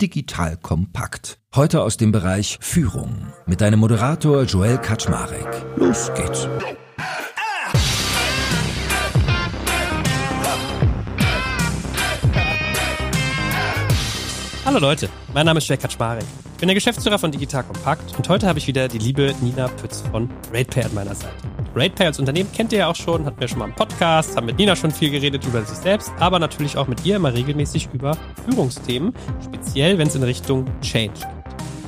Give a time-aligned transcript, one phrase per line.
[0.00, 1.38] Digital kompakt.
[1.54, 5.48] Heute aus dem Bereich Führung mit deinem Moderator Joel Kaczmarek.
[5.76, 6.46] Los geht's.
[14.66, 16.26] Hallo Leute, mein Name ist Joel Kaczmarek.
[16.56, 19.68] Ich bin der Geschäftsführer von Digital Kompakt und heute habe ich wieder die liebe Nina
[19.68, 21.34] Pütz von RatePay an meiner Seite.
[21.74, 24.46] RatePay als Unternehmen kennt ihr ja auch schon, hatten wir schon mal einen Podcast, haben
[24.46, 27.90] mit Nina schon viel geredet über sich selbst, aber natürlich auch mit ihr immer regelmäßig
[27.92, 28.16] über
[28.46, 29.12] Führungsthemen,
[29.44, 31.35] speziell wenn es in Richtung Change geht.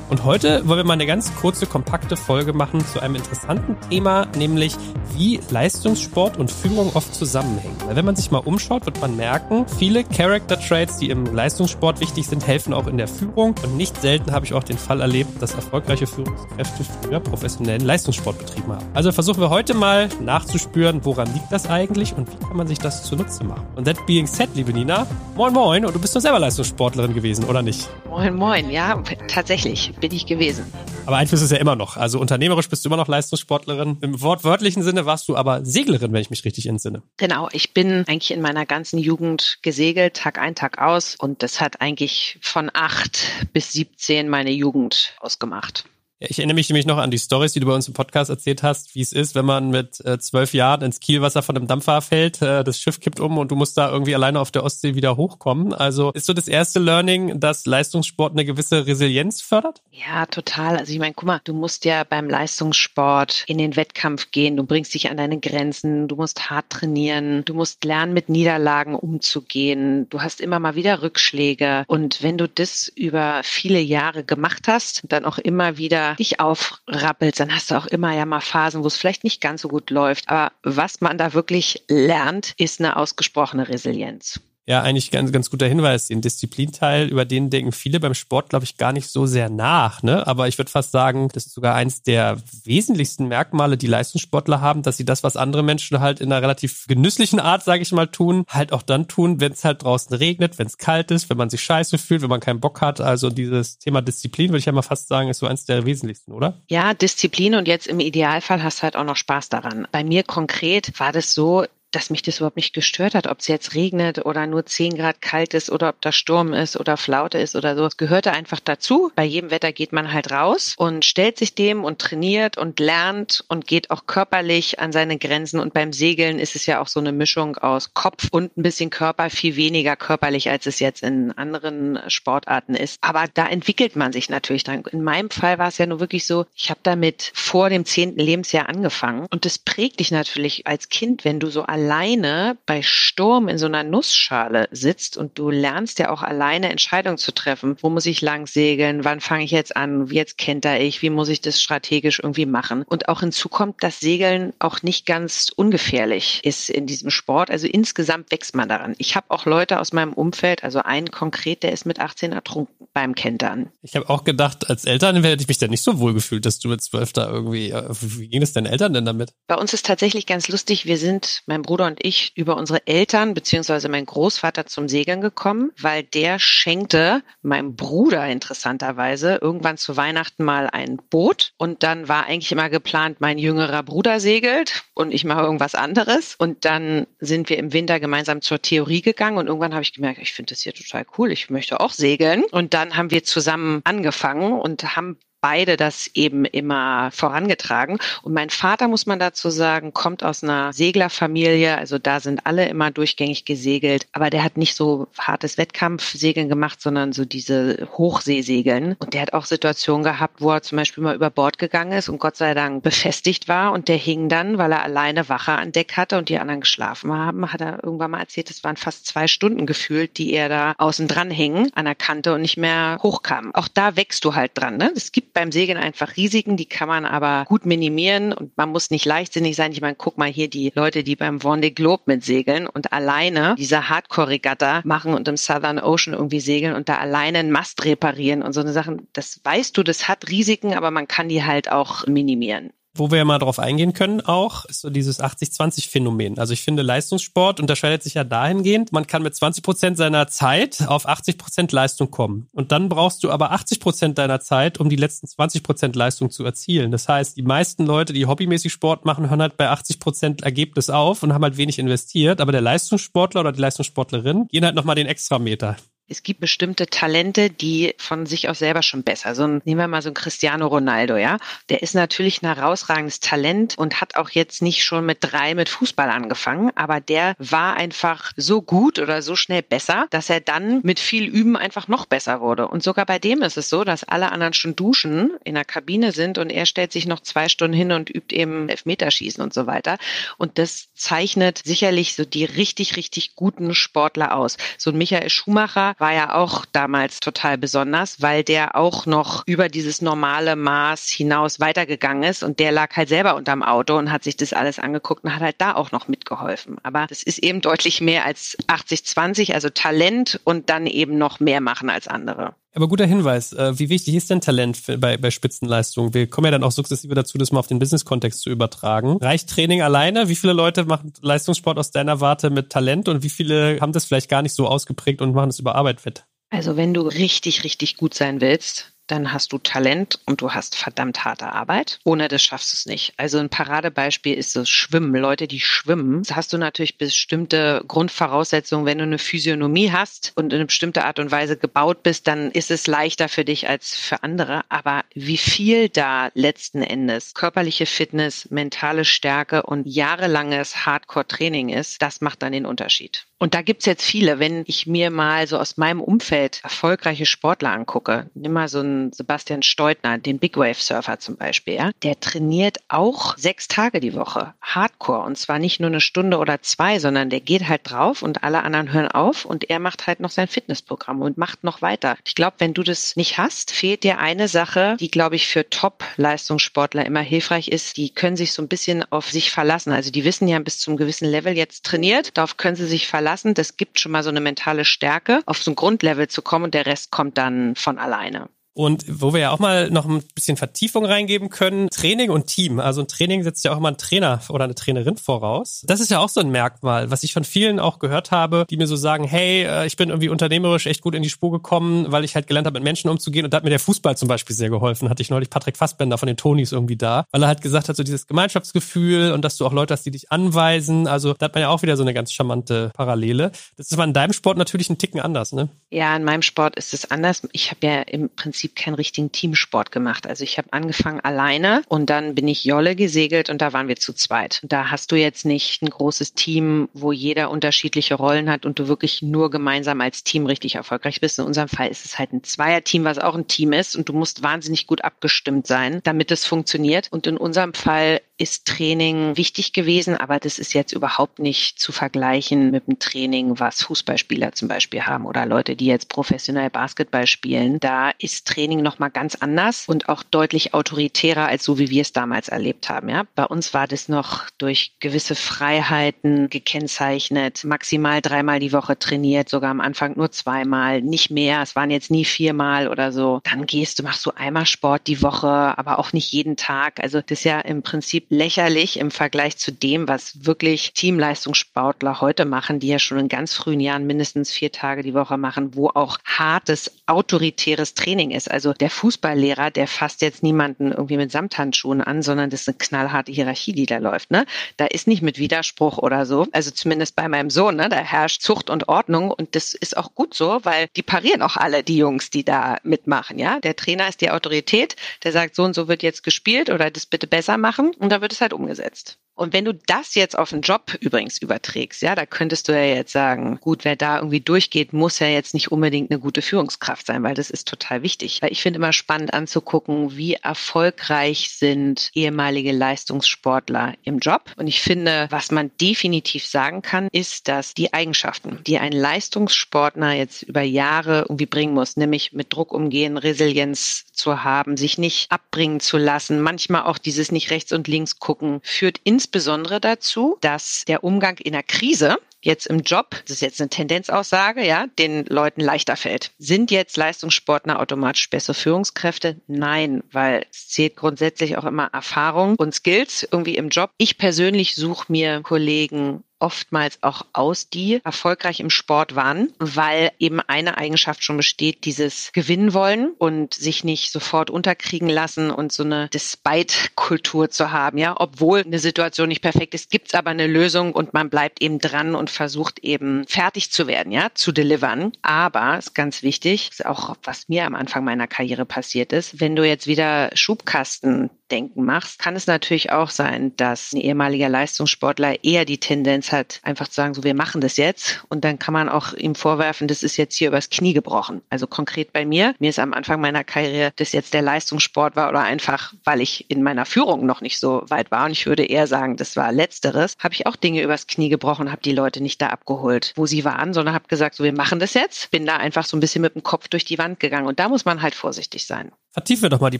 [0.09, 4.25] Und heute wollen wir mal eine ganz kurze, kompakte Folge machen zu einem interessanten Thema,
[4.35, 4.75] nämlich
[5.15, 7.75] wie Leistungssport und Führung oft zusammenhängen.
[7.85, 11.99] Weil wenn man sich mal umschaut, wird man merken, viele Character Traits, die im Leistungssport
[11.99, 13.53] wichtig sind, helfen auch in der Führung.
[13.63, 18.39] Und nicht selten habe ich auch den Fall erlebt, dass erfolgreiche Führungskräfte früher professionellen Leistungssport
[18.39, 18.85] betrieben haben.
[18.95, 22.79] Also versuchen wir heute mal nachzuspüren, woran liegt das eigentlich und wie kann man sich
[22.79, 23.67] das zunutze machen.
[23.75, 25.05] Und that being said, liebe Nina,
[25.35, 27.87] moin moin und du bist doch selber Leistungssportlerin gewesen, oder nicht?
[28.09, 30.65] Moin moin, ja, tatsächlich bin ich gewesen.
[31.05, 31.97] Aber Einfluss ist ja immer noch.
[31.97, 33.97] Also unternehmerisch bist du immer noch Leistungssportlerin.
[34.01, 37.01] Im wortwörtlichen Sinne warst du aber Seglerin, wenn ich mich richtig entsinne.
[37.17, 41.15] Genau, ich bin eigentlich in meiner ganzen Jugend gesegelt, Tag ein, Tag aus.
[41.15, 43.19] Und das hat eigentlich von acht
[43.53, 45.85] bis 17 meine Jugend ausgemacht.
[46.21, 48.61] Ich erinnere mich nämlich noch an die Stories, die du bei uns im Podcast erzählt
[48.61, 52.01] hast, wie es ist, wenn man mit äh, zwölf Jahren ins Kielwasser von einem Dampfer
[52.01, 54.95] fällt, äh, das Schiff kippt um und du musst da irgendwie alleine auf der Ostsee
[54.95, 55.73] wieder hochkommen.
[55.73, 59.81] Also ist so das erste Learning, dass Leistungssport eine gewisse Resilienz fördert?
[59.91, 60.75] Ja, total.
[60.75, 64.65] Also ich meine, guck mal, du musst ja beim Leistungssport in den Wettkampf gehen, du
[64.65, 70.09] bringst dich an deine Grenzen, du musst hart trainieren, du musst lernen, mit Niederlagen umzugehen,
[70.09, 75.03] du hast immer mal wieder Rückschläge und wenn du das über viele Jahre gemacht hast,
[75.07, 78.87] dann auch immer wieder dich aufrappelst, dann hast du auch immer ja mal Phasen, wo
[78.87, 80.29] es vielleicht nicht ganz so gut läuft.
[80.29, 84.39] Aber was man da wirklich lernt, ist eine ausgesprochene Resilienz.
[84.69, 86.09] Ja, eigentlich ganz, ganz guter Hinweis.
[86.09, 90.03] Den Disziplinteil, über den denken viele beim Sport, glaube ich, gar nicht so sehr nach.
[90.03, 90.27] Ne?
[90.27, 94.83] Aber ich würde fast sagen, das ist sogar eins der wesentlichsten Merkmale, die Leistungssportler haben,
[94.83, 98.05] dass sie das, was andere Menschen halt in einer relativ genüsslichen Art, sage ich mal,
[98.05, 101.37] tun, halt auch dann tun, wenn es halt draußen regnet, wenn es kalt ist, wenn
[101.37, 103.01] man sich scheiße fühlt, wenn man keinen Bock hat.
[103.01, 106.31] Also dieses Thema Disziplin, würde ich ja mal fast sagen, ist so eins der wesentlichsten,
[106.31, 106.61] oder?
[106.69, 109.87] Ja, Disziplin und jetzt im Idealfall hast du halt auch noch Spaß daran.
[109.91, 113.47] Bei mir konkret war das so, dass mich das überhaupt nicht gestört hat, ob es
[113.47, 117.37] jetzt regnet oder nur 10 Grad kalt ist oder ob da Sturm ist oder Flaute
[117.37, 117.85] ist oder so.
[117.85, 119.11] Es gehörte einfach dazu.
[119.15, 123.43] Bei jedem Wetter geht man halt raus und stellt sich dem und trainiert und lernt
[123.47, 125.59] und geht auch körperlich an seine Grenzen.
[125.59, 128.89] Und beim Segeln ist es ja auch so eine Mischung aus Kopf und ein bisschen
[128.89, 132.97] Körper, viel weniger körperlich, als es jetzt in anderen Sportarten ist.
[133.01, 134.83] Aber da entwickelt man sich natürlich dran.
[134.91, 138.19] In meinem Fall war es ja nur wirklich so, ich habe damit vor dem zehnten
[138.19, 143.47] Lebensjahr angefangen und das prägt dich natürlich als Kind, wenn du so alleine bei Sturm
[143.47, 147.77] in so einer Nussschale sitzt und du lernst ja auch alleine Entscheidungen zu treffen.
[147.81, 149.05] Wo muss ich lang segeln?
[149.05, 150.09] Wann fange ich jetzt an?
[150.09, 151.01] Wie jetzt kennt er ich?
[151.01, 152.83] Wie muss ich das strategisch irgendwie machen?
[152.83, 157.49] Und auch hinzu kommt, dass Segeln auch nicht ganz ungefährlich ist in diesem Sport.
[157.49, 158.95] Also insgesamt wächst man daran.
[158.97, 162.78] Ich habe auch Leute aus meinem Umfeld, also einen konkret, der ist mit 18 ertrunken
[162.93, 163.71] beim Kentern.
[163.81, 166.59] Ich habe auch gedacht, als Eltern hätte ich mich da nicht so wohl gefühlt, dass
[166.59, 169.33] du mit zwölf da irgendwie, äh, wie ging es deinen Eltern denn damit?
[169.47, 173.33] Bei uns ist tatsächlich ganz lustig, wir sind, mein Bruder und ich, über unsere Eltern
[173.33, 180.43] beziehungsweise mein Großvater zum Segeln gekommen, weil der schenkte meinem Bruder interessanterweise irgendwann zu Weihnachten
[180.43, 185.23] mal ein Boot und dann war eigentlich immer geplant, mein jüngerer Bruder segelt und ich
[185.23, 189.73] mache irgendwas anderes und dann sind wir im Winter gemeinsam zur Theorie gegangen und irgendwann
[189.73, 192.95] habe ich gemerkt, ich finde das hier total cool, ich möchte auch segeln und dann
[192.95, 197.97] haben wir zusammen angefangen und haben beide das eben immer vorangetragen.
[198.23, 201.77] Und mein Vater, muss man dazu sagen, kommt aus einer Seglerfamilie.
[201.77, 204.07] Also da sind alle immer durchgängig gesegelt.
[204.11, 208.95] Aber der hat nicht so hartes Wettkampfsegeln gemacht, sondern so diese Hochseesegeln.
[208.99, 212.09] Und der hat auch Situationen gehabt, wo er zum Beispiel mal über Bord gegangen ist
[212.09, 213.71] und Gott sei Dank befestigt war.
[213.71, 217.13] Und der hing dann, weil er alleine Wache an Deck hatte und die anderen geschlafen
[217.13, 220.73] haben, hat er irgendwann mal erzählt, es waren fast zwei Stunden gefühlt, die er da
[220.77, 223.53] außen dran hing an der Kante und nicht mehr hochkam.
[223.53, 224.77] Auch da wächst du halt dran.
[224.77, 224.91] Ne?
[224.95, 228.91] Es gibt beim Segeln einfach Risiken, die kann man aber gut minimieren und man muss
[228.91, 229.71] nicht leichtsinnig sein.
[229.71, 233.55] Ich meine, guck mal hier die Leute, die beim Vendée Globe mit segeln und alleine
[233.57, 238.41] diese Hardcore-Regatta machen und im Southern Ocean irgendwie segeln und da alleine einen Mast reparieren
[238.41, 239.07] und so eine Sachen.
[239.13, 242.71] Das weißt du, das hat Risiken, aber man kann die halt auch minimieren.
[242.95, 246.39] Wo wir mal drauf eingehen können auch, ist so dieses 80-20-Phänomen.
[246.39, 250.87] Also ich finde, Leistungssport unterscheidet sich ja dahingehend, man kann mit 20 Prozent seiner Zeit
[250.87, 252.47] auf 80 Prozent Leistung kommen.
[252.51, 256.31] Und dann brauchst du aber 80 Prozent deiner Zeit, um die letzten 20 Prozent Leistung
[256.31, 256.91] zu erzielen.
[256.91, 260.89] Das heißt, die meisten Leute, die hobbymäßig Sport machen, hören halt bei 80 Prozent Ergebnis
[260.89, 262.41] auf und haben halt wenig investiert.
[262.41, 265.77] Aber der Leistungssportler oder die Leistungssportlerin gehen halt nochmal den Extrameter.
[266.11, 269.35] Es gibt bestimmte Talente, die von sich aus selber schon besser.
[269.35, 271.37] So ein, nehmen wir mal so ein Cristiano Ronaldo, ja.
[271.69, 275.69] Der ist natürlich ein herausragendes Talent und hat auch jetzt nicht schon mit drei mit
[275.69, 280.79] Fußball angefangen, aber der war einfach so gut oder so schnell besser, dass er dann
[280.81, 282.67] mit viel Üben einfach noch besser wurde.
[282.67, 286.11] Und sogar bei dem ist es so, dass alle anderen schon duschen, in der Kabine
[286.11, 289.67] sind und er stellt sich noch zwei Stunden hin und übt eben Elfmeterschießen und so
[289.67, 289.99] weiter.
[290.37, 294.57] Und das zeichnet sicherlich so die richtig, richtig guten Sportler aus.
[294.79, 299.69] So ein Michael Schumacher war ja auch damals total besonders, weil der auch noch über
[299.69, 304.23] dieses normale Maß hinaus weitergegangen ist und der lag halt selber unterm Auto und hat
[304.23, 306.77] sich das alles angeguckt und hat halt da auch noch mitgeholfen.
[306.83, 311.61] Aber das ist eben deutlich mehr als 80-20, also Talent und dann eben noch mehr
[311.61, 312.55] machen als andere.
[312.75, 313.53] Aber guter Hinweis.
[313.53, 316.13] Äh, wie wichtig ist denn Talent bei, bei Spitzenleistungen?
[316.13, 319.17] Wir kommen ja dann auch sukzessive dazu, das mal auf den Business-Kontext zu übertragen.
[319.21, 320.29] Reicht Training alleine?
[320.29, 324.05] Wie viele Leute machen Leistungssport aus deiner Warte mit Talent und wie viele haben das
[324.05, 326.25] vielleicht gar nicht so ausgeprägt und machen es über Arbeit fit?
[326.51, 330.75] Also wenn du richtig, richtig gut sein willst, dann hast du Talent und du hast
[330.75, 331.99] verdammt harte Arbeit.
[332.03, 333.13] Ohne das schaffst du es nicht.
[333.17, 335.15] Also ein Paradebeispiel ist das Schwimmen.
[335.15, 338.85] Leute, die schwimmen, da hast du natürlich bestimmte Grundvoraussetzungen.
[338.85, 342.51] Wenn du eine Physiognomie hast und in eine bestimmte Art und Weise gebaut bist, dann
[342.51, 344.61] ist es leichter für dich als für andere.
[344.69, 352.21] Aber wie viel da letzten Endes körperliche Fitness, mentale Stärke und jahrelanges Hardcore-Training ist, das
[352.21, 353.28] macht dann den Unterschied.
[353.41, 354.39] Und da gibt's jetzt viele.
[354.39, 359.13] Wenn ich mir mal so aus meinem Umfeld erfolgreiche Sportler angucke, nimm mal so einen
[359.13, 364.13] Sebastian Steutner, den Big Wave Surfer zum Beispiel, ja, der trainiert auch sechs Tage die
[364.13, 365.25] Woche, Hardcore.
[365.25, 368.61] Und zwar nicht nur eine Stunde oder zwei, sondern der geht halt drauf und alle
[368.63, 372.17] anderen hören auf und er macht halt noch sein Fitnessprogramm und macht noch weiter.
[372.25, 375.69] Ich glaube, wenn du das nicht hast, fehlt dir eine Sache, die, glaube ich, für
[375.69, 377.95] Top-Leistungssportler immer hilfreich ist.
[377.95, 379.93] Die können sich so ein bisschen auf sich verlassen.
[379.93, 383.28] Also die wissen ja bis zum gewissen Level jetzt trainiert, darauf können sie sich verlassen
[383.29, 383.53] lassen.
[383.53, 386.73] Das gibt schon mal so eine mentale Stärke, auf so ein Grundlevel zu kommen und
[386.73, 388.49] der Rest kommt dann von alleine.
[388.79, 392.79] Und wo wir ja auch mal noch ein bisschen Vertiefung reingeben können, Training und Team.
[392.79, 395.83] Also ein Training setzt ja auch immer ein Trainer oder eine Trainerin voraus.
[395.85, 398.77] Das ist ja auch so ein Merkmal, was ich von vielen auch gehört habe, die
[398.77, 402.09] mir so sagen, hey, äh, ich bin irgendwie unternehmerisch echt gut in die Spur gekommen,
[402.09, 403.43] weil ich halt gelernt habe, mit Menschen umzugehen.
[403.43, 405.09] Und da hat mir der Fußball zum Beispiel sehr geholfen.
[405.09, 407.97] Hatte ich neulich Patrick Fassbender von den Tonys irgendwie da, weil er halt gesagt hat,
[407.97, 411.05] so dieses Gemeinschaftsgefühl und dass du auch Leute hast, die dich anweisen.
[411.05, 413.51] Also da hat man ja auch wieder so eine ganz charmante Parallele.
[413.75, 415.67] Das ist aber in deinem Sport natürlich ein Ticken anders, ne?
[415.89, 417.41] Ja, in meinem Sport ist es anders.
[417.51, 420.27] Ich habe ja im Prinzip Prinzip keinen richtigen Teamsport gemacht.
[420.27, 423.95] Also ich habe angefangen alleine und dann bin ich Jolle gesegelt und da waren wir
[423.95, 424.61] zu zweit.
[424.63, 428.87] Da hast du jetzt nicht ein großes Team, wo jeder unterschiedliche Rollen hat und du
[428.87, 431.39] wirklich nur gemeinsam als Team richtig erfolgreich bist.
[431.39, 434.13] In unserem Fall ist es halt ein Zweierteam, was auch ein Team ist und du
[434.13, 437.07] musst wahnsinnig gut abgestimmt sein, damit es funktioniert.
[437.11, 441.91] Und in unserem Fall ist Training wichtig gewesen, aber das ist jetzt überhaupt nicht zu
[441.91, 447.27] vergleichen mit dem Training, was Fußballspieler zum Beispiel haben oder Leute, die jetzt professionell Basketball
[447.27, 447.81] spielen.
[447.81, 452.13] Da ist Training nochmal ganz anders und auch deutlich autoritärer als so, wie wir es
[452.13, 453.09] damals erlebt haben.
[453.09, 459.49] Ja, bei uns war das noch durch gewisse Freiheiten gekennzeichnet, maximal dreimal die Woche trainiert,
[459.49, 461.61] sogar am Anfang nur zweimal, nicht mehr.
[461.61, 463.41] Es waren jetzt nie viermal oder so.
[463.43, 467.01] Dann gehst du, machst du einmal Sport die Woche, aber auch nicht jeden Tag.
[467.01, 472.45] Also das ist ja im Prinzip lächerlich im Vergleich zu dem, was wirklich Teamleistungssportler heute
[472.45, 475.87] machen, die ja schon in ganz frühen Jahren mindestens vier Tage die Woche machen, wo
[475.89, 478.38] auch hartes, autoritäres Training ist.
[478.47, 482.77] Also der Fußballlehrer, der fasst jetzt niemanden irgendwie mit Samthandschuhen an, sondern das ist eine
[482.77, 484.31] knallharte Hierarchie, die da läuft.
[484.31, 484.45] Ne?
[484.77, 486.47] Da ist nicht mit Widerspruch oder so.
[486.51, 487.89] Also zumindest bei meinem Sohn, ne?
[487.89, 491.57] da herrscht Zucht und Ordnung und das ist auch gut so, weil die parieren auch
[491.57, 493.39] alle die Jungs, die da mitmachen.
[493.39, 496.91] Ja, der Trainer ist die Autorität, der sagt so und so wird jetzt gespielt oder
[496.91, 499.17] das bitte besser machen und wird es halt umgesetzt.
[499.39, 502.83] Und wenn du das jetzt auf den Job übrigens überträgst, ja, da könntest du ja
[502.83, 507.05] jetzt sagen, gut, wer da irgendwie durchgeht, muss ja jetzt nicht unbedingt eine gute Führungskraft
[507.05, 508.41] sein, weil das ist total wichtig.
[508.41, 514.51] Weil ich finde immer spannend anzugucken, wie erfolgreich sind ehemalige Leistungssportler im Job.
[514.57, 520.11] Und ich finde, was man definitiv sagen kann, ist, dass die Eigenschaften, die ein Leistungssportler
[520.11, 525.31] jetzt über Jahre irgendwie bringen muss, nämlich mit Druck umgehen, Resilienz zu haben, sich nicht
[525.31, 530.37] abbringen zu lassen, manchmal auch dieses nicht rechts und links gucken, führt ins insbesondere dazu,
[530.41, 534.87] dass der Umgang in der Krise jetzt im Job, das ist jetzt eine Tendenzaussage, ja,
[534.97, 536.31] den Leuten leichter fällt.
[536.39, 539.39] Sind jetzt Leistungssportler automatisch bessere Führungskräfte?
[539.45, 543.91] Nein, weil es zählt grundsätzlich auch immer Erfahrung und Skills irgendwie im Job.
[543.97, 550.39] Ich persönlich suche mir Kollegen oftmals auch aus, die erfolgreich im Sport waren, weil eben
[550.39, 555.83] eine Eigenschaft schon besteht, dieses Gewinnen wollen und sich nicht sofort unterkriegen lassen und so
[555.83, 557.97] eine Despite-Kultur zu haben.
[557.97, 561.79] Ja, obwohl eine Situation nicht perfekt ist, gibt's aber eine Lösung und man bleibt eben
[561.79, 565.11] dran und versucht eben fertig zu werden, ja, zu delivern.
[565.21, 569.55] Aber ist ganz wichtig, ist auch was mir am Anfang meiner Karriere passiert ist, wenn
[569.55, 575.43] du jetzt wieder Schubkasten Denken machst, kann es natürlich auch sein, dass ein ehemaliger Leistungssportler
[575.43, 578.23] eher die Tendenz hat, einfach zu sagen, so wir machen das jetzt.
[578.29, 581.41] Und dann kann man auch ihm vorwerfen, das ist jetzt hier übers Knie gebrochen.
[581.49, 585.29] Also konkret bei mir, mir ist am Anfang meiner Karriere das jetzt der Leistungssport war
[585.29, 588.25] oder einfach, weil ich in meiner Führung noch nicht so weit war.
[588.25, 591.71] Und ich würde eher sagen, das war letzteres, habe ich auch Dinge übers Knie gebrochen,
[591.71, 594.79] habe die Leute nicht da abgeholt, wo sie waren, sondern habe gesagt, so wir machen
[594.79, 597.47] das jetzt, bin da einfach so ein bisschen mit dem Kopf durch die Wand gegangen.
[597.47, 598.91] Und da muss man halt vorsichtig sein.
[599.11, 599.79] Vertiefen wir doch mal die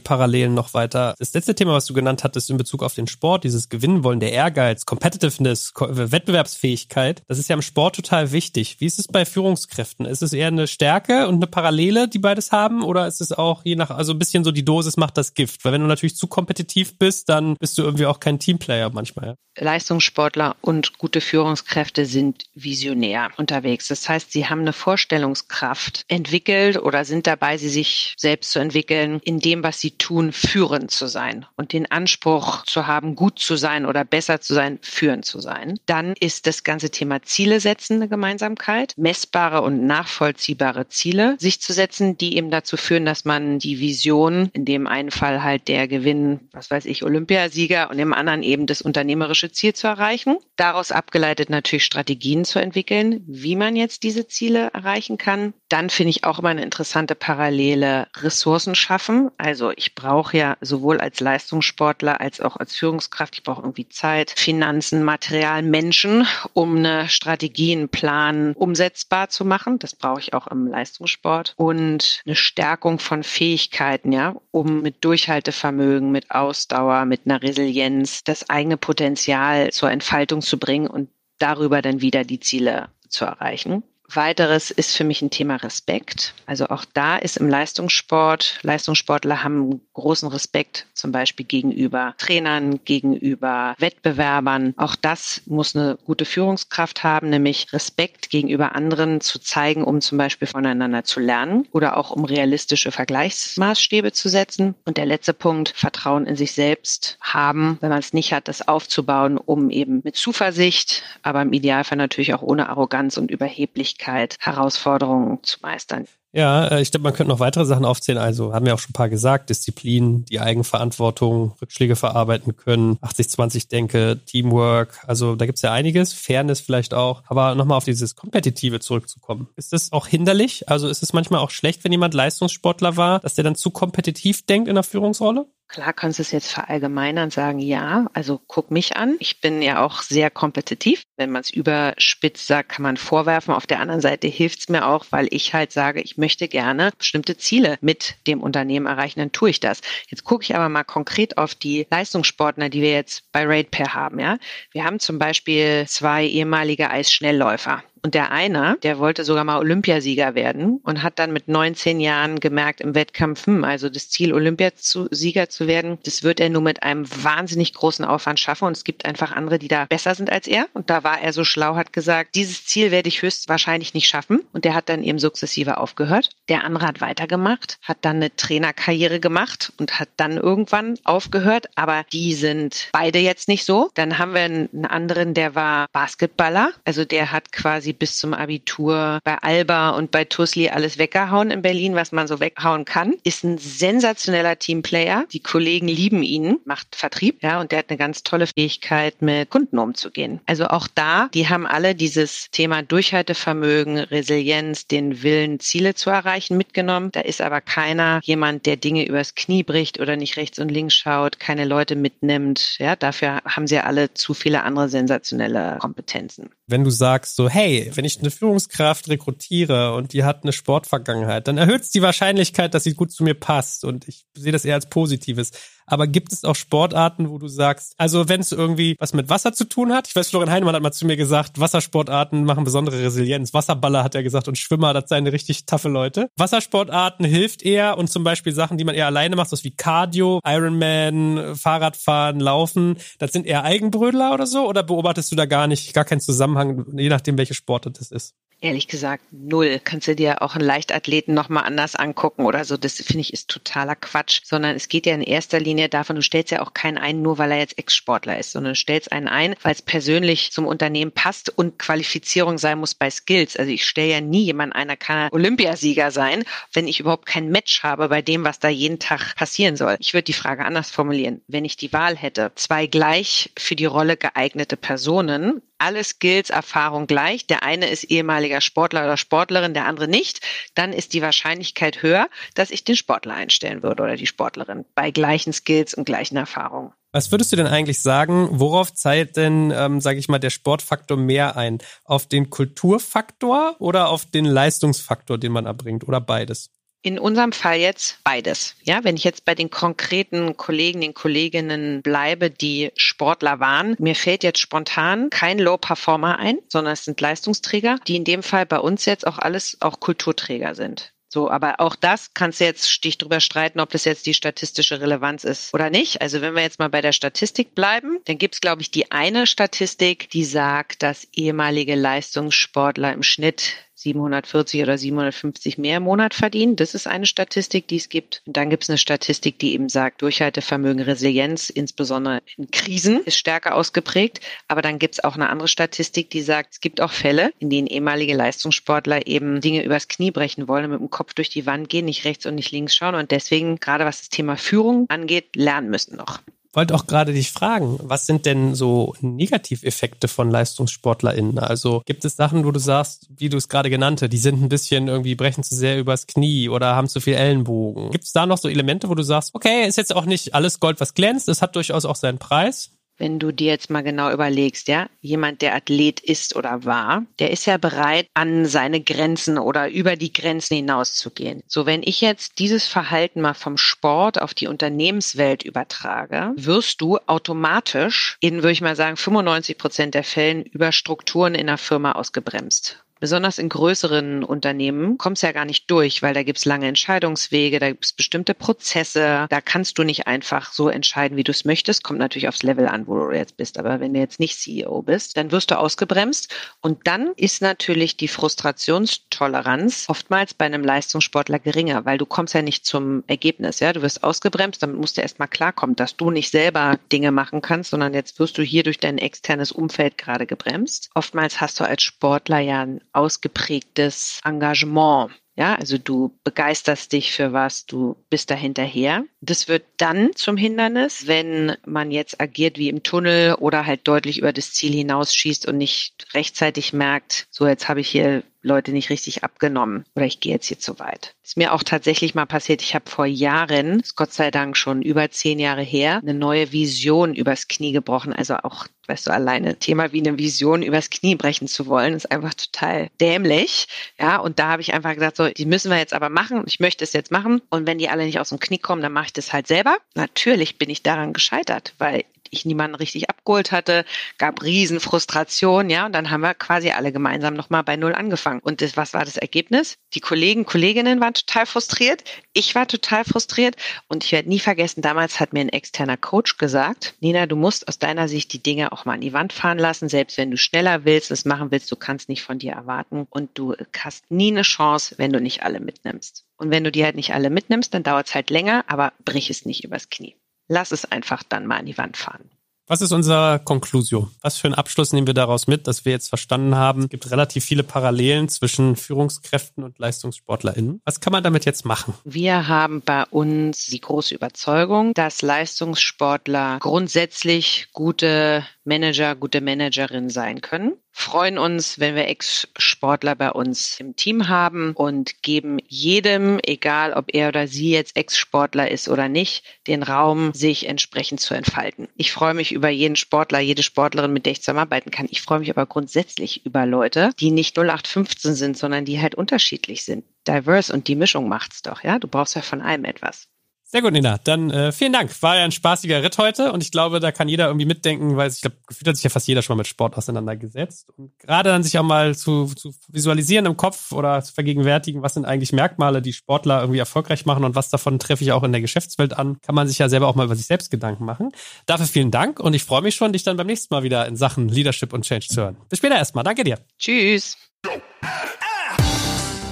[0.00, 1.14] Parallelen noch weiter.
[1.18, 4.18] Das letzte Thema, was du genannt hattest in Bezug auf den Sport, dieses Gewinnen wollen,
[4.18, 8.80] der Ehrgeiz, Competitiveness, Wettbewerbsfähigkeit, das ist ja im Sport total wichtig.
[8.80, 10.04] Wie ist es bei Führungskräften?
[10.04, 12.82] Ist es eher eine Stärke und eine Parallele, die beides haben?
[12.82, 15.64] Oder ist es auch je nach, also ein bisschen so die Dosis macht das Gift?
[15.64, 19.36] Weil wenn du natürlich zu kompetitiv bist, dann bist du irgendwie auch kein Teamplayer manchmal.
[19.58, 23.88] Leistungssportler und gute Führungskräfte sind visionär unterwegs.
[23.88, 29.19] Das heißt, sie haben eine Vorstellungskraft entwickelt oder sind dabei, sie sich selbst zu entwickeln,
[29.24, 33.56] in dem, was sie tun, führend zu sein und den Anspruch zu haben, gut zu
[33.56, 35.78] sein oder besser zu sein, führend zu sein.
[35.86, 41.72] Dann ist das ganze Thema Ziele setzen eine Gemeinsamkeit, messbare und nachvollziehbare Ziele sich zu
[41.72, 45.88] setzen, die eben dazu führen, dass man die Vision, in dem einen Fall halt der
[45.88, 50.36] Gewinn, was weiß ich, Olympiasieger und im anderen eben das unternehmerische Ziel zu erreichen.
[50.56, 55.54] Daraus abgeleitet natürlich Strategien zu entwickeln, wie man jetzt diese Ziele erreichen kann.
[55.68, 59.09] Dann finde ich auch immer eine interessante Parallele Ressourcen schaffen.
[59.38, 64.32] Also ich brauche ja sowohl als Leistungssportler als auch als Führungskraft, ich brauche irgendwie Zeit,
[64.36, 69.78] Finanzen, Material, Menschen, um eine Strategie, einen Plan umsetzbar zu machen.
[69.78, 71.54] Das brauche ich auch im Leistungssport.
[71.56, 78.48] Und eine Stärkung von Fähigkeiten, ja, um mit Durchhaltevermögen, mit Ausdauer, mit einer Resilienz das
[78.50, 83.82] eigene Potenzial zur Entfaltung zu bringen und darüber dann wieder die Ziele zu erreichen.
[84.16, 86.34] Weiteres ist für mich ein Thema Respekt.
[86.46, 93.74] Also auch da ist im Leistungssport, Leistungssportler haben großen Respekt, zum Beispiel gegenüber Trainern, gegenüber
[93.78, 94.74] Wettbewerbern.
[94.76, 100.18] Auch das muss eine gute Führungskraft haben, nämlich Respekt gegenüber anderen zu zeigen, um zum
[100.18, 104.74] Beispiel voneinander zu lernen oder auch um realistische Vergleichsmaßstäbe zu setzen.
[104.84, 108.66] Und der letzte Punkt, Vertrauen in sich selbst haben, wenn man es nicht hat, das
[108.68, 115.42] aufzubauen, um eben mit Zuversicht, aber im Idealfall natürlich auch ohne Arroganz und Überheblichkeit Herausforderungen
[115.42, 116.06] zu meistern.
[116.32, 118.18] Ja, äh, ich glaube, man könnte noch weitere Sachen aufzählen.
[118.18, 119.50] Also haben wir auch schon ein paar gesagt.
[119.50, 125.00] Disziplin, die Eigenverantwortung, Rückschläge verarbeiten können, 80-20-Denke, Teamwork.
[125.06, 126.12] Also da gibt's ja einiges.
[126.12, 127.22] Fairness vielleicht auch.
[127.26, 129.48] Aber nochmal auf dieses Kompetitive zurückzukommen.
[129.56, 130.68] Ist das auch hinderlich?
[130.68, 134.46] Also ist es manchmal auch schlecht, wenn jemand Leistungssportler war, dass der dann zu kompetitiv
[134.46, 135.46] denkt in der Führungsrolle?
[135.70, 139.14] Klar kannst du es jetzt verallgemeinern sagen, ja, also guck mich an.
[139.20, 141.04] Ich bin ja auch sehr kompetitiv.
[141.16, 143.54] Wenn man es überspitzt sagt, kann man vorwerfen.
[143.54, 146.90] Auf der anderen Seite hilft es mir auch, weil ich halt sage, ich möchte gerne
[146.98, 149.80] bestimmte Ziele mit dem Unternehmen erreichen, dann tue ich das.
[150.08, 154.18] Jetzt gucke ich aber mal konkret auf die Leistungssportler, die wir jetzt bei RatePair haben.
[154.18, 154.38] Ja,
[154.72, 157.84] Wir haben zum Beispiel zwei ehemalige Eisschnellläufer.
[158.02, 162.40] Und der eine, der wollte sogar mal Olympiasieger werden und hat dann mit 19 Jahren
[162.40, 166.82] gemerkt im Wettkampf, hm, also das Ziel, Olympiasieger zu werden, das wird er nur mit
[166.82, 168.64] einem wahnsinnig großen Aufwand schaffen.
[168.64, 170.66] Und es gibt einfach andere, die da besser sind als er.
[170.72, 174.42] Und da war er so schlau, hat gesagt, dieses Ziel werde ich höchstwahrscheinlich nicht schaffen.
[174.52, 176.30] Und der hat dann eben sukzessive aufgehört.
[176.48, 181.66] Der andere hat weitergemacht, hat dann eine Trainerkarriere gemacht und hat dann irgendwann aufgehört.
[181.74, 183.90] Aber die sind beide jetzt nicht so.
[183.94, 186.72] Dann haben wir einen anderen, der war Basketballer.
[186.84, 191.50] Also der hat quasi quasi bis zum Abitur bei Alba und bei Tusli alles weggehauen
[191.50, 193.14] in Berlin, was man so weghauen kann.
[193.24, 195.26] Ist ein sensationeller Teamplayer.
[195.32, 199.50] Die Kollegen lieben ihn, macht Vertrieb, ja, und der hat eine ganz tolle Fähigkeit, mit
[199.50, 200.40] Kunden umzugehen.
[200.46, 206.56] Also auch da, die haben alle dieses Thema Durchhaltevermögen, Resilienz, den Willen, Ziele zu erreichen,
[206.56, 207.10] mitgenommen.
[207.12, 210.94] Da ist aber keiner jemand, der Dinge übers Knie bricht oder nicht rechts und links
[210.94, 212.76] schaut, keine Leute mitnimmt.
[212.78, 216.50] Ja, dafür haben sie alle zu viele andere sensationelle Kompetenzen.
[216.70, 221.48] Wenn du sagst so, hey, wenn ich eine Führungskraft rekrutiere und die hat eine Sportvergangenheit,
[221.48, 224.64] dann erhöht es die Wahrscheinlichkeit, dass sie gut zu mir passt und ich sehe das
[224.64, 225.50] eher als Positives.
[225.90, 229.52] Aber gibt es auch Sportarten, wo du sagst, also wenn es irgendwie was mit Wasser
[229.52, 230.06] zu tun hat?
[230.08, 233.52] Ich weiß, Florian Heinemann hat mal zu mir gesagt, Wassersportarten machen besondere Resilienz.
[233.52, 236.30] Wasserballer hat er gesagt und Schwimmer, das seien richtig taffe Leute.
[236.36, 240.40] Wassersportarten hilft eher und zum Beispiel Sachen, die man eher alleine macht, so wie Cardio,
[240.46, 244.68] Ironman, Fahrradfahren, Laufen, das sind eher Eigenbrödler oder so?
[244.68, 248.34] Oder beobachtest du da gar nicht, gar keinen Zusammenhang, je nachdem, welche Sportart das ist?
[248.62, 249.80] Ehrlich gesagt, null.
[249.82, 252.76] Kannst du dir auch einen Leichtathleten nochmal anders angucken oder so.
[252.76, 254.42] Das finde ich ist totaler Quatsch.
[254.44, 257.38] Sondern es geht ja in erster Linie davon, du stellst ja auch keinen ein, nur
[257.38, 261.12] weil er jetzt Ex-Sportler ist, sondern du stellst einen ein, weil es persönlich zum Unternehmen
[261.12, 263.56] passt und Qualifizierung sein muss bei Skills.
[263.56, 267.82] Also ich stelle ja nie jemanden einer kann Olympiasieger sein, wenn ich überhaupt kein Match
[267.82, 269.96] habe bei dem, was da jeden Tag passieren soll.
[270.00, 271.40] Ich würde die Frage anders formulieren.
[271.48, 277.06] Wenn ich die Wahl hätte, zwei gleich für die Rolle geeignete Personen, alle Skills, Erfahrung
[277.06, 277.46] gleich.
[277.46, 280.40] Der eine ist ehemaliger Sportler oder Sportlerin, der andere nicht.
[280.74, 285.10] Dann ist die Wahrscheinlichkeit höher, dass ich den Sportler einstellen würde oder die Sportlerin bei
[285.10, 286.92] gleichen Skills und gleichen Erfahrungen.
[287.12, 291.16] Was würdest du denn eigentlich sagen, worauf zahlt denn, ähm, sage ich mal, der Sportfaktor
[291.16, 291.78] mehr ein?
[292.04, 296.70] Auf den Kulturfaktor oder auf den Leistungsfaktor, den man erbringt oder beides?
[297.02, 298.74] In unserem Fall jetzt beides.
[298.82, 304.14] Ja, wenn ich jetzt bei den konkreten Kollegen, den Kolleginnen bleibe, die Sportler waren, mir
[304.14, 308.66] fällt jetzt spontan kein Low Performer ein, sondern es sind Leistungsträger, die in dem Fall
[308.66, 311.14] bei uns jetzt auch alles auch Kulturträger sind.
[311.32, 315.00] So, aber auch das kannst du jetzt dich drüber streiten, ob das jetzt die statistische
[315.00, 316.20] Relevanz ist oder nicht.
[316.20, 319.12] Also wenn wir jetzt mal bei der Statistik bleiben, dann gibt es, glaube ich, die
[319.12, 326.34] eine Statistik, die sagt, dass ehemalige Leistungssportler im Schnitt 740 oder 750 mehr im Monat
[326.34, 326.76] verdienen.
[326.76, 328.42] Das ist eine Statistik, die es gibt.
[328.46, 333.36] Und dann gibt es eine Statistik, die eben sagt, Durchhaltevermögen, Resilienz, insbesondere in Krisen, ist
[333.36, 334.40] stärker ausgeprägt.
[334.68, 337.70] Aber dann gibt es auch eine andere Statistik, die sagt, es gibt auch Fälle, in
[337.70, 341.66] denen ehemalige Leistungssportler eben Dinge übers Knie brechen wollen und mit dem Kopf durch die
[341.66, 345.06] Wand gehen, nicht rechts und nicht links schauen und deswegen, gerade was das Thema Führung
[345.08, 346.40] angeht, lernen müssen noch
[346.72, 351.58] wollte auch gerade dich fragen, was sind denn so Negativeffekte von LeistungssportlerInnen?
[351.58, 354.68] Also gibt es Sachen, wo du sagst, wie du es gerade genannte, die sind ein
[354.68, 358.10] bisschen irgendwie brechen zu sehr übers Knie oder haben zu viel Ellenbogen.
[358.10, 360.80] Gibt es da noch so Elemente, wo du sagst, okay, ist jetzt auch nicht alles
[360.80, 362.90] Gold, was glänzt, es hat durchaus auch seinen Preis?
[363.20, 367.50] Wenn du dir jetzt mal genau überlegst, ja, jemand, der Athlet ist oder war, der
[367.50, 371.62] ist ja bereit, an seine Grenzen oder über die Grenzen hinauszugehen.
[371.68, 377.18] So, wenn ich jetzt dieses Verhalten mal vom Sport auf die Unternehmenswelt übertrage, wirst du
[377.26, 382.12] automatisch in, würde ich mal sagen, 95 Prozent der Fällen über Strukturen in der Firma
[382.12, 383.04] ausgebremst.
[383.20, 387.78] Besonders in größeren Unternehmen kommst du ja gar nicht durch, weil da gibt's lange Entscheidungswege,
[387.78, 389.46] da gibt's bestimmte Prozesse.
[389.50, 392.02] Da kannst du nicht einfach so entscheiden, wie du es möchtest.
[392.02, 393.78] Kommt natürlich aufs Level an, wo du jetzt bist.
[393.78, 396.52] Aber wenn du jetzt nicht CEO bist, dann wirst du ausgebremst.
[396.80, 402.62] Und dann ist natürlich die Frustrationstoleranz oftmals bei einem Leistungssportler geringer, weil du kommst ja
[402.62, 403.80] nicht zum Ergebnis.
[403.80, 407.60] Ja, du wirst ausgebremst, damit musst du erstmal klarkommen, dass du nicht selber Dinge machen
[407.60, 411.10] kannst, sondern jetzt wirst du hier durch dein externes Umfeld gerade gebremst.
[411.14, 415.30] Oftmals hast du als Sportler ja ausgeprägtes Engagement.
[415.56, 419.24] Ja, also du begeisterst dich für was, du bist da hinterher.
[419.42, 424.38] Das wird dann zum Hindernis, wenn man jetzt agiert wie im Tunnel oder halt deutlich
[424.38, 429.10] über das Ziel hinausschießt und nicht rechtzeitig merkt, so jetzt habe ich hier Leute nicht
[429.10, 431.34] richtig abgenommen oder ich gehe jetzt hier zu weit.
[431.42, 432.82] Ist mir auch tatsächlich mal passiert.
[432.82, 436.70] Ich habe vor Jahren, ist Gott sei Dank schon über zehn Jahre her, eine neue
[436.72, 438.32] Vision übers Knie gebrochen.
[438.32, 442.30] Also auch, weißt du, alleine Thema wie eine Vision übers Knie brechen zu wollen, ist
[442.30, 443.88] einfach total dämlich.
[444.18, 446.64] Ja, und da habe ich einfach gesagt, so, die müssen wir jetzt aber machen.
[446.66, 447.62] Ich möchte es jetzt machen.
[447.70, 449.96] Und wenn die alle nicht aus dem Knie kommen, dann mache ich das halt selber.
[450.14, 454.04] Natürlich bin ich daran gescheitert, weil ich niemanden richtig abgeholt hatte,
[454.38, 458.60] gab riesen Frustration, ja, und dann haben wir quasi alle gemeinsam nochmal bei Null angefangen.
[458.60, 459.96] Und das, was war das Ergebnis?
[460.14, 463.76] Die Kollegen, Kolleginnen waren total frustriert, ich war total frustriert
[464.08, 467.88] und ich werde nie vergessen, damals hat mir ein externer Coach gesagt, Nina, du musst
[467.88, 470.56] aus deiner Sicht die Dinge auch mal an die Wand fahren lassen, selbst wenn du
[470.56, 474.50] schneller willst, es machen willst, du kannst nicht von dir erwarten und du hast nie
[474.50, 476.44] eine Chance, wenn du nicht alle mitnimmst.
[476.56, 479.48] Und wenn du die halt nicht alle mitnimmst, dann dauert es halt länger, aber brich
[479.50, 480.36] es nicht übers Knie
[480.70, 482.48] lass es einfach dann mal an die Wand fahren.
[482.86, 484.30] Was ist unser Conclusio?
[484.40, 487.30] Was für einen Abschluss nehmen wir daraus mit, dass wir jetzt verstanden haben, es gibt
[487.30, 491.00] relativ viele Parallelen zwischen Führungskräften und LeistungssportlerInnen.
[491.04, 492.14] Was kann man damit jetzt machen?
[492.24, 500.60] Wir haben bei uns die große Überzeugung, dass Leistungssportler grundsätzlich gute Manager, gute Managerin sein
[500.60, 500.96] können.
[501.12, 507.26] Freuen uns, wenn wir Ex-Sportler bei uns im Team haben und geben jedem, egal ob
[507.32, 512.08] er oder sie jetzt Ex-Sportler ist oder nicht, den Raum, sich entsprechend zu entfalten.
[512.16, 515.28] Ich freue mich über jeden Sportler, jede Sportlerin, mit der ich zusammenarbeiten kann.
[515.30, 520.04] Ich freue mich aber grundsätzlich über Leute, die nicht 0815 sind, sondern die halt unterschiedlich
[520.04, 520.24] sind.
[520.48, 522.18] Diverse und die Mischung macht's doch, ja.
[522.18, 523.46] Du brauchst ja von allem etwas.
[523.92, 524.38] Sehr gut, Nina.
[524.44, 525.30] Dann äh, vielen Dank.
[525.42, 528.48] War ja ein spaßiger Ritt heute und ich glaube, da kann jeder irgendwie mitdenken, weil
[528.48, 531.08] ich glaube, gefühlt hat sich ja fast jeder schon mal mit Sport auseinandergesetzt.
[531.16, 535.34] Und gerade dann sich auch mal zu, zu visualisieren im Kopf oder zu vergegenwärtigen, was
[535.34, 538.70] sind eigentlich Merkmale, die Sportler irgendwie erfolgreich machen und was davon treffe ich auch in
[538.70, 541.50] der Geschäftswelt an, kann man sich ja selber auch mal über sich selbst Gedanken machen.
[541.86, 544.36] Dafür vielen Dank und ich freue mich schon, dich dann beim nächsten Mal wieder in
[544.36, 545.76] Sachen Leadership und Change zu hören.
[545.88, 546.44] Bis später erstmal.
[546.44, 546.78] Danke dir.
[546.96, 547.69] Tschüss.